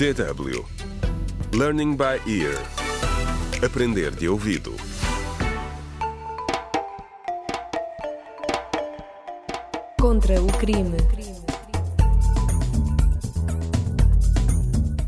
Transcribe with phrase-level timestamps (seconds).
[0.00, 0.64] DW
[1.52, 2.56] Learning by Ear
[3.62, 4.74] Aprender de ouvido
[10.00, 10.96] Contra o crime.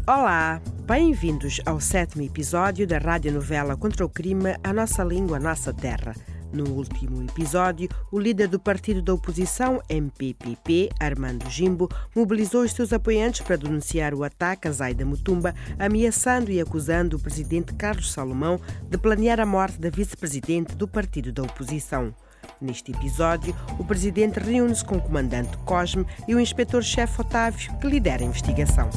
[0.06, 5.72] Olá, bem-vindos ao sétimo episódio da radionovela Contra o Crime, A Nossa Língua, a Nossa
[5.72, 6.14] Terra.
[6.52, 12.92] No último episódio, o líder do partido da oposição, MPPP, Armando Jimbo, mobilizou os seus
[12.92, 18.60] apoiantes para denunciar o ataque a Zaida Mutumba, ameaçando e acusando o presidente Carlos Salomão
[18.82, 22.14] de planear a morte da vice-presidente do partido da oposição.
[22.60, 28.22] Neste episódio, o presidente reúne-se com o comandante Cosme e o inspetor-chefe Otávio, que lidera
[28.22, 28.90] a investigação.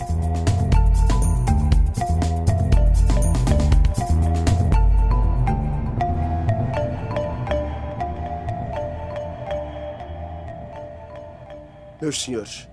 [12.02, 12.68] Meus senhores,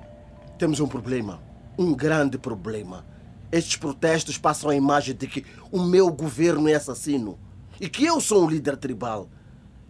[0.59, 1.41] temos um problema.
[1.79, 3.05] Um grande problema.
[3.51, 7.39] Estes protestos passam a imagem de que o meu governo é assassino
[7.81, 9.29] e que eu sou um líder tribal.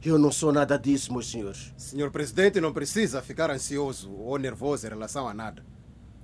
[0.04, 1.72] Eu não sou nada disso, meus senhores.
[1.76, 5.64] Senhor presidente, não precisa ficar ansioso ou nervoso em relação a nada.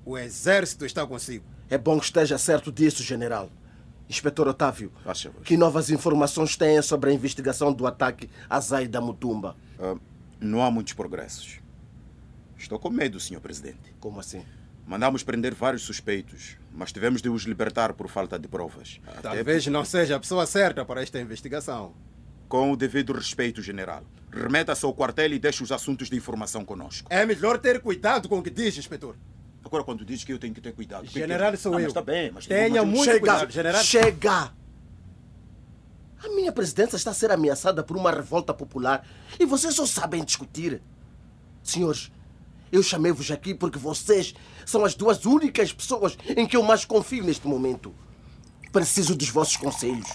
[0.04, 1.44] O exército está consigo.
[1.70, 3.50] É bom que esteja certo disso, general.
[4.08, 5.42] Inspetor Otávio, favor.
[5.44, 9.54] que novas informações têm sobre a investigação do ataque a Zaida Mutumba?
[9.78, 9.96] Ah,
[10.40, 11.60] não há muitos progressos.
[12.58, 13.94] Estou com medo, senhor presidente.
[14.00, 14.44] Como assim?
[14.86, 19.00] Mandamos prender vários suspeitos, mas tivemos de os libertar por falta de provas.
[19.06, 21.94] Até Talvez não seja a pessoa certa para esta investigação.
[22.48, 24.02] Com o devido respeito, general.
[24.32, 27.06] Remeta-se ao quartel e deixe os assuntos de informação conosco.
[27.10, 29.14] É melhor ter cuidado com o que diz, inspetor.
[29.62, 31.06] Agora, quando diz que eu tenho que ter cuidado.
[31.06, 31.84] General sou Não, eu.
[31.84, 33.20] Mas está bem, mas Tenha muito Chega!
[33.20, 33.82] cuidado, general.
[33.82, 34.52] Chega!
[36.24, 39.06] A minha presidência está a ser ameaçada por uma revolta popular
[39.38, 40.80] e vocês só sabem discutir.
[41.62, 42.10] Senhores,
[42.70, 47.24] eu chamei-vos aqui porque vocês são as duas únicas pessoas em que eu mais confio
[47.24, 47.94] neste momento.
[48.72, 50.08] Preciso dos vossos conselhos.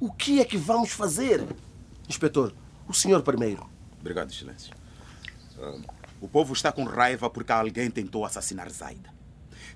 [0.00, 1.46] O que é que vamos fazer?
[2.08, 2.54] Inspetor,
[2.88, 3.68] o senhor primeiro.
[4.00, 4.74] Obrigado, excelência.
[5.60, 5.78] Ah,
[6.20, 9.10] o povo está com raiva porque alguém tentou assassinar Zaida.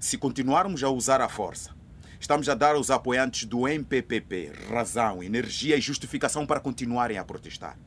[0.01, 1.71] Se continuarmos a usar a força,
[2.19, 7.79] estamos a dar aos apoiantes do MPPP razão, energia e justificação para continuarem a protestar.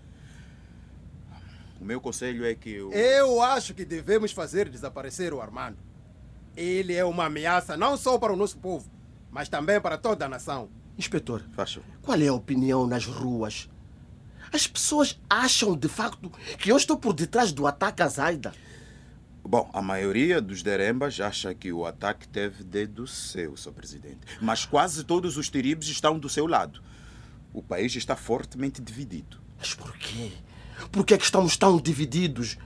[1.80, 2.92] O meu conselho é que eu...
[2.92, 5.78] Eu acho que devemos fazer desaparecer o Armando.
[6.56, 8.92] Ele é uma ameaça não só para o nosso povo,
[9.32, 10.70] mas também para toda a nação.
[10.98, 11.84] Inspetor, favor.
[12.02, 13.70] qual é a opinião nas ruas?
[14.52, 18.52] As pessoas acham de facto que eu estou por detrás do ataque a Zaida.
[19.42, 23.72] Bom, a maioria dos derembas acha que o ataque teve dedo seu, Sr.
[23.72, 24.20] Presidente.
[24.42, 26.84] Mas quase todos os tiribes estão do seu lado.
[27.54, 29.40] O país está fortemente dividido.
[29.58, 30.34] Mas por quê?
[30.92, 32.58] Por que é que estamos tão divididos?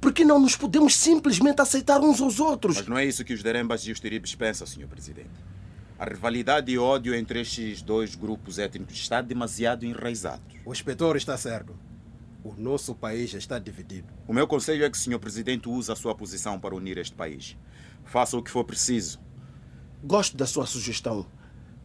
[0.00, 2.76] Por que não nos podemos simplesmente aceitar uns aos outros?
[2.76, 4.86] Mas não é isso que os derembas e os tiribes pensam, Sr.
[4.88, 5.30] Presidente.
[5.98, 10.42] A rivalidade e ódio entre estes dois grupos étnicos está demasiado enraizado.
[10.64, 11.76] O inspetor está certo.
[12.42, 14.12] O nosso país está dividido.
[14.26, 15.20] O meu conselho é que o Sr.
[15.20, 17.56] Presidente use a sua posição para unir este país.
[18.04, 19.20] Faça o que for preciso.
[20.02, 21.24] Gosto da sua sugestão.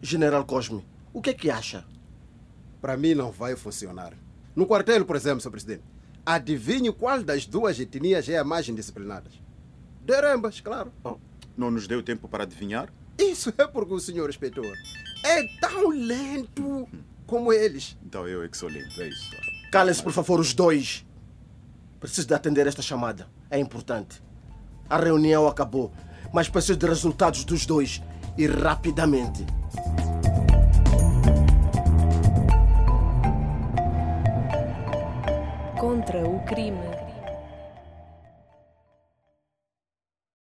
[0.02, 1.86] General Cosme, o que é que acha?
[2.82, 4.14] Para mim não vai funcionar.
[4.58, 5.52] No quartel, por exemplo, Sr.
[5.52, 5.84] Presidente,
[6.26, 9.30] adivinhe qual das duas etnias é a mais indisciplinada?
[10.02, 10.92] Derembas, claro.
[11.56, 12.92] Não nos deu tempo para adivinhar?
[13.20, 14.66] Isso é porque o senhor inspetor
[15.24, 16.90] é tão lento
[17.28, 17.96] como eles.
[18.04, 19.30] Então eu é que sou lento, é isso.
[19.72, 21.06] Calem-se, por favor, os dois.
[22.00, 23.30] Preciso de atender esta chamada.
[23.52, 24.24] É importante.
[24.90, 25.94] A reunião acabou,
[26.34, 28.02] mas preciso de resultados dos dois
[28.36, 29.46] e rapidamente.
[35.98, 36.97] Contra o crime.